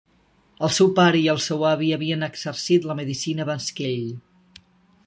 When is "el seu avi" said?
1.33-1.91